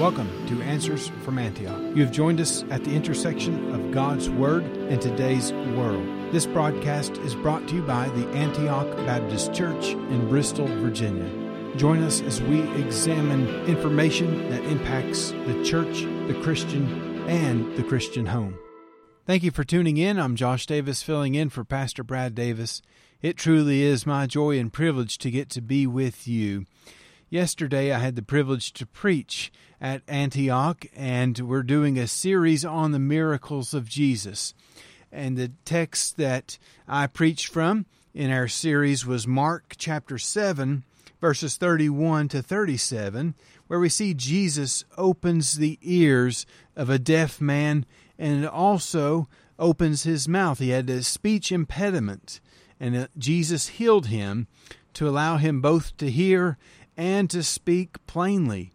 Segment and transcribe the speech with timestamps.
[0.00, 1.78] Welcome to Answers from Antioch.
[1.94, 6.32] You have joined us at the intersection of God's Word and today's world.
[6.32, 11.28] This broadcast is brought to you by the Antioch Baptist Church in Bristol, Virginia.
[11.76, 18.24] Join us as we examine information that impacts the church, the Christian, and the Christian
[18.24, 18.58] home.
[19.26, 20.18] Thank you for tuning in.
[20.18, 22.80] I'm Josh Davis filling in for Pastor Brad Davis.
[23.20, 26.64] It truly is my joy and privilege to get to be with you.
[27.32, 32.90] Yesterday, I had the privilege to preach at Antioch, and we're doing a series on
[32.90, 34.52] the miracles of Jesus.
[35.12, 40.82] And the text that I preached from in our series was Mark chapter 7,
[41.20, 43.36] verses 31 to 37,
[43.68, 47.86] where we see Jesus opens the ears of a deaf man
[48.18, 50.58] and also opens his mouth.
[50.58, 52.40] He had a speech impediment,
[52.80, 54.48] and uh, Jesus healed him
[54.94, 56.58] to allow him both to hear
[57.00, 58.72] and to speak plainly.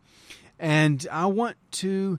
[0.58, 2.18] And I want to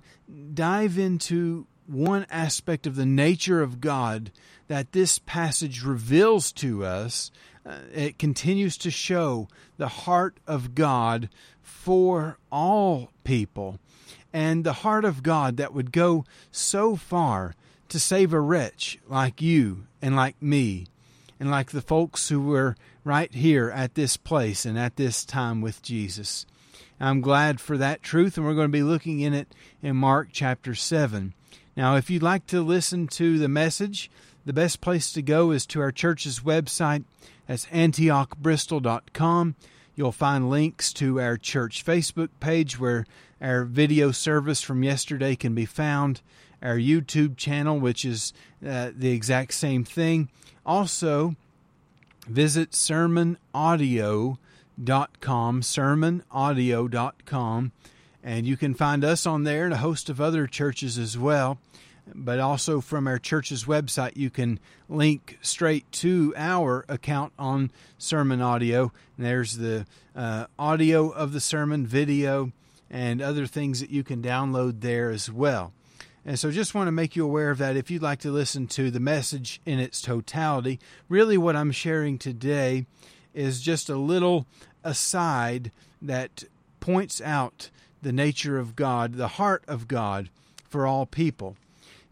[0.54, 4.30] dive into one aspect of the nature of God
[4.68, 7.32] that this passage reveals to us.
[7.68, 11.28] Uh, it continues to show the heart of God
[11.60, 13.80] for all people.
[14.32, 17.56] And the heart of God that would go so far
[17.88, 20.86] to save a wretch like you and like me
[21.38, 25.60] and like the folks who were right here at this place and at this time
[25.60, 26.46] with Jesus.
[26.98, 30.28] I'm glad for that truth, and we're going to be looking in it in Mark
[30.32, 31.34] chapter 7.
[31.76, 34.10] Now, if you'd like to listen to the message,
[34.46, 37.04] the best place to go is to our church's website.
[37.46, 39.56] That's antiochbristol.com.
[39.94, 43.06] You'll find links to our church Facebook page where
[43.40, 46.22] our video service from yesterday can be found,
[46.62, 48.32] our YouTube channel, which is
[48.66, 50.28] uh, the exact same thing.
[50.64, 51.36] Also,
[52.26, 57.72] visit sermonaudio.com, sermonaudio.com,
[58.22, 61.58] and you can find us on there and a host of other churches as well.
[62.14, 68.40] But also from our church's website, you can link straight to our account on Sermon
[68.40, 68.92] Audio.
[69.16, 72.52] And there's the uh, audio of the sermon, video,
[72.88, 75.72] and other things that you can download there as well.
[76.26, 78.66] And so just want to make you aware of that if you'd like to listen
[78.68, 80.80] to the message in its totality.
[81.08, 82.84] Really, what I'm sharing today
[83.32, 84.44] is just a little
[84.82, 85.70] aside
[86.02, 86.42] that
[86.80, 87.70] points out
[88.02, 90.28] the nature of God, the heart of God
[90.68, 91.56] for all people.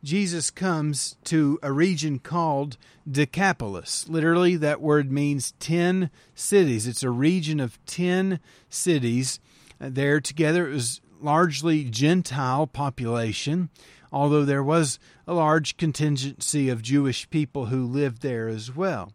[0.05, 2.77] Jesus comes to a region called
[3.11, 4.09] Decapolis.
[4.09, 6.87] Literally, that word means 10 cities.
[6.87, 8.39] It's a region of 10
[8.69, 9.41] cities.
[9.81, 13.71] There together, it was largely Gentile population
[14.15, 19.13] although there was a large contingency of Jewish people who lived there as well.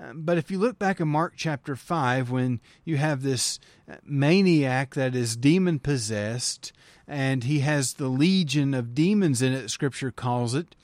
[0.00, 3.58] Uh, but if you look back in Mark chapter 5, when you have this
[3.90, 6.72] uh, maniac that is demon possessed,
[7.08, 10.76] and he has the legion of demons in it, Scripture calls it,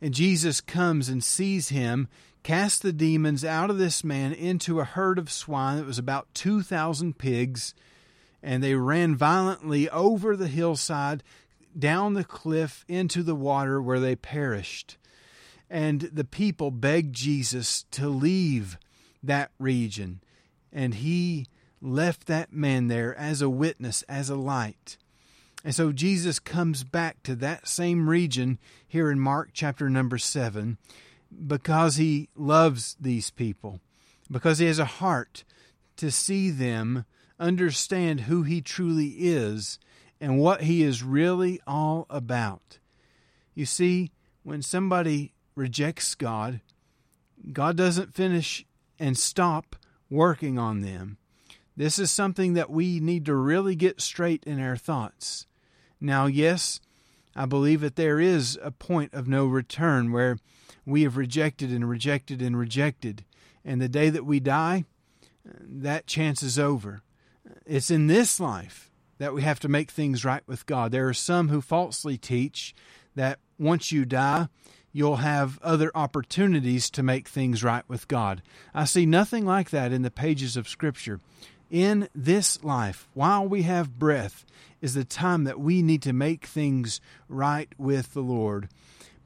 [0.00, 2.08] and Jesus comes and sees him,
[2.42, 6.32] casts the demons out of this man into a herd of swine that was about
[6.32, 7.74] 2,000 pigs,
[8.42, 11.22] and they ran violently over the hillside,
[11.76, 14.96] down the cliff into the water where they perished.
[15.70, 18.78] And the people begged Jesus to leave
[19.22, 20.20] that region.
[20.72, 21.46] And he
[21.80, 24.96] left that man there as a witness, as a light.
[25.64, 30.78] And so Jesus comes back to that same region here in Mark chapter number 7
[31.46, 33.80] because he loves these people,
[34.30, 35.44] because he has a heart
[35.96, 37.04] to see them
[37.38, 39.78] understand who he truly is
[40.20, 42.78] and what he is really all about.
[43.54, 44.12] You see,
[44.42, 46.60] when somebody rejects God,
[47.52, 48.64] God doesn't finish
[48.98, 49.76] and stop
[50.10, 51.18] working on them.
[51.76, 55.46] This is something that we need to really get straight in our thoughts.
[56.00, 56.80] Now, yes,
[57.36, 60.38] I believe that there is a point of no return where
[60.84, 63.24] we have rejected and rejected and rejected.
[63.64, 64.86] And the day that we die,
[65.44, 67.02] that chance is over.
[67.64, 70.92] It's in this life that we have to make things right with God.
[70.92, 72.74] There are some who falsely teach
[73.14, 74.48] that once you die,
[74.92, 78.42] you'll have other opportunities to make things right with God.
[78.74, 81.20] I see nothing like that in the pages of Scripture.
[81.70, 84.46] In this life, while we have breath,
[84.80, 88.68] is the time that we need to make things right with the Lord.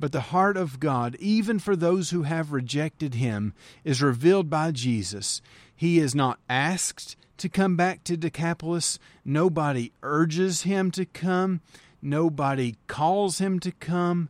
[0.00, 3.52] But the heart of God, even for those who have rejected Him,
[3.84, 5.40] is revealed by Jesus.
[5.74, 9.00] He is not asked to come back to Decapolis.
[9.24, 11.60] Nobody urges him to come.
[12.00, 14.28] Nobody calls him to come.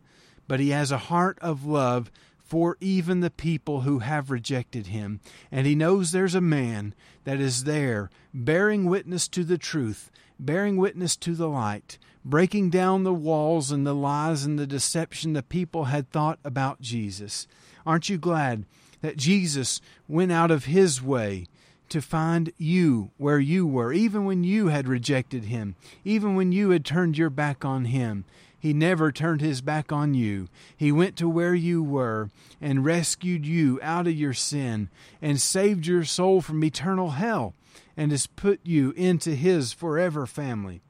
[0.48, 2.10] But he has a heart of love
[2.42, 5.20] for even the people who have rejected him.
[5.50, 6.94] And he knows there's a man
[7.24, 13.04] that is there bearing witness to the truth, bearing witness to the light, breaking down
[13.04, 17.46] the walls and the lies and the deception the people had thought about Jesus.
[17.84, 18.64] Aren't you glad
[19.02, 21.46] that Jesus went out of his way
[21.92, 26.70] to find you where you were, even when you had rejected him, even when you
[26.70, 28.24] had turned your back on him?
[28.58, 30.48] He never turned his back on you.
[30.76, 32.30] He went to where you were
[32.60, 34.88] and rescued you out of your sin
[35.20, 37.54] and saved your soul from eternal hell
[37.96, 40.80] and has put you into his forever family.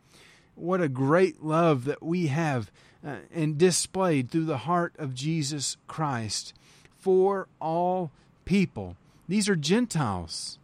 [0.54, 2.70] What a great love that we have
[3.04, 6.52] uh, and displayed through the heart of Jesus Christ
[6.98, 8.10] for all
[8.44, 8.96] people.
[9.28, 10.58] These are Gentiles.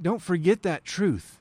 [0.00, 1.38] Don't forget that truth.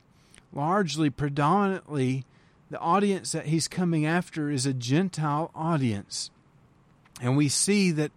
[0.54, 2.26] Largely, predominantly,
[2.70, 6.32] the audience that he's coming after is a Gentile audience.
[7.22, 8.12] And we see that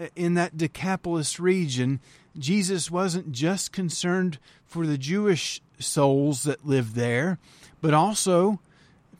[0.00, 2.00] uh, in that Decapolis region,
[2.36, 7.38] Jesus wasn't just concerned for the Jewish souls that lived there,
[7.80, 8.60] but also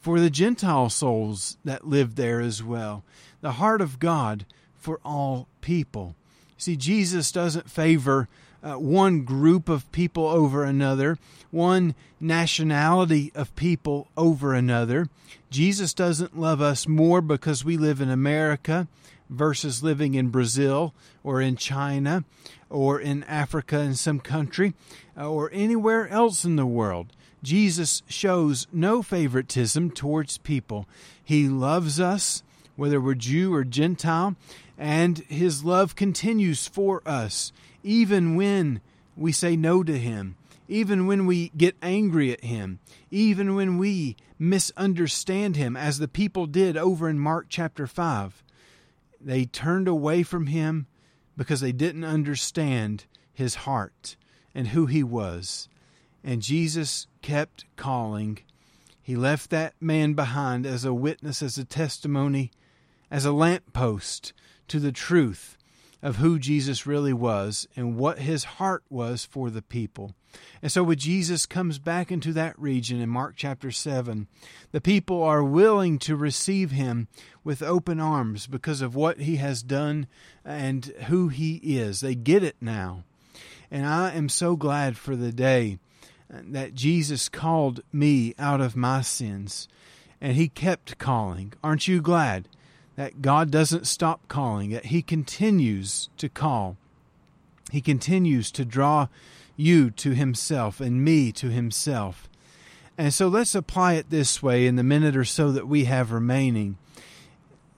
[0.01, 3.05] for the Gentile souls that lived there as well.
[3.41, 4.45] The heart of God
[4.79, 6.15] for all people.
[6.59, 8.29] See, Jesus doesn't favor
[8.65, 11.19] uh, one group of people over another,
[11.51, 15.09] one nationality of people over another.
[15.51, 18.89] Jesus doesn't love us more because we live in America
[19.29, 22.25] versus living in Brazil or in China
[22.71, 24.73] or in Africa in some country
[25.17, 27.13] uh, or anywhere else in the world.
[27.43, 30.89] Jesus shows no favoritism towards people.
[31.23, 32.43] He loves us,
[32.77, 34.37] whether we're Jew or Gentile,
[34.77, 37.53] and his love continues for us
[37.85, 38.81] even when
[39.17, 40.37] we say no to Him,
[40.67, 42.81] even when we get angry at Him,
[43.11, 48.43] even when we misunderstand Him, as the people did over in Mark chapter 5.
[49.21, 50.87] They turned away from Him
[51.37, 54.17] because they didn't understand His heart
[54.55, 55.69] and who He was.
[56.25, 58.39] And Jesus kept calling.
[59.03, 62.51] He left that man behind as a witness, as a testimony,
[63.15, 64.33] as a lamppost
[64.67, 65.57] to the truth
[66.03, 70.17] of who Jesus really was and what his heart was for the people.
[70.61, 74.27] And so when Jesus comes back into that region in Mark chapter 7,
[74.73, 77.07] the people are willing to receive him
[77.45, 80.09] with open arms because of what he has done
[80.45, 82.01] and who he is.
[82.01, 83.05] They get it now.
[83.71, 85.79] And I am so glad for the day
[86.29, 89.69] that Jesus called me out of my sins
[90.21, 91.53] and he kept calling.
[91.63, 92.49] Aren't you glad?
[92.97, 96.77] That God doesn't stop calling, that He continues to call.
[97.71, 99.09] He continues to draw
[99.57, 102.29] you to Himself and me to Himself.
[102.97, 106.13] And so let's apply it this way in the minute or so that we have
[106.13, 106.77] remaining.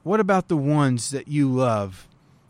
[0.02, 2.06] What about the ones that you love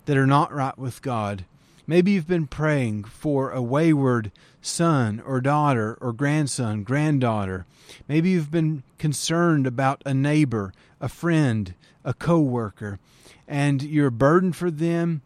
[0.06, 1.44] that are not right with God?
[1.86, 7.64] Maybe you've been praying for a wayward son or daughter or grandson, granddaughter.
[8.08, 11.74] Maybe you've been concerned about a neighbor, a friend,
[12.06, 12.98] a coworker,
[13.46, 15.20] and you're burdened for them.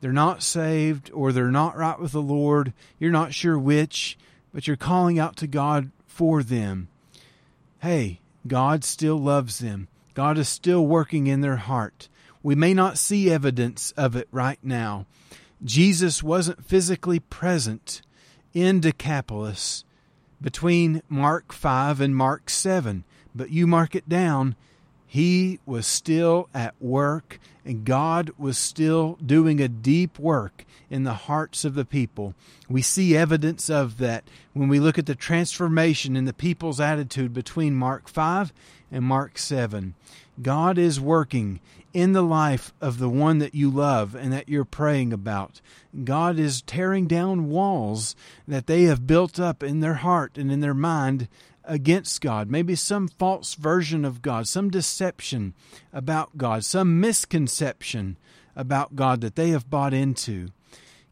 [0.00, 2.72] They're not saved or they're not right with the Lord.
[3.00, 4.16] You're not sure which,
[4.54, 6.86] but you're calling out to God for them.
[7.80, 9.88] Hey, God still loves them.
[10.14, 12.08] God is still working in their heart.
[12.44, 15.06] We may not see evidence of it right now,
[15.64, 18.00] Jesus wasn't physically present
[18.54, 19.84] in Decapolis
[20.40, 23.04] between Mark 5 and Mark 7,
[23.34, 24.54] but you mark it down.
[25.10, 31.14] He was still at work, and God was still doing a deep work in the
[31.14, 32.34] hearts of the people.
[32.68, 37.32] We see evidence of that when we look at the transformation in the people's attitude
[37.32, 38.52] between Mark 5
[38.92, 39.94] and Mark 7.
[40.42, 41.60] God is working
[41.94, 45.62] in the life of the one that you love and that you're praying about.
[46.04, 48.14] God is tearing down walls
[48.46, 51.28] that they have built up in their heart and in their mind
[51.68, 52.50] against God.
[52.50, 55.54] Maybe some false version of God, some deception
[55.92, 58.16] about God, some misconception
[58.56, 60.48] about God that they have bought into.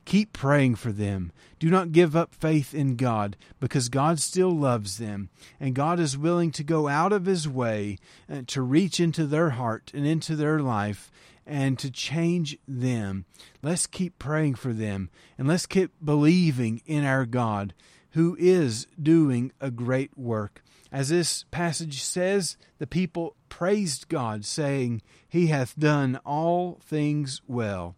[0.05, 1.33] Keep praying for them.
[1.59, 6.19] Do not give up faith in God because God still loves them and God is
[6.19, 7.99] willing to go out of his way
[8.31, 11.11] uh, to reach into their heart and into their life
[11.47, 13.25] and to change them.
[13.63, 17.75] Let's keep praying for them and let's keep believing in our God
[18.17, 20.65] who is doing a great work.
[20.91, 27.95] As this passage says, the people praised God, saying, He hath done all things well.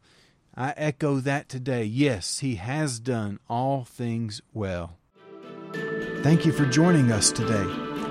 [0.56, 1.84] I echo that today.
[1.84, 4.98] Yes, He has done all things well.
[6.24, 7.66] Thank you for joining us today.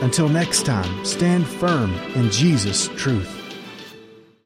[0.00, 3.37] Until next time, stand firm in Jesus' truth.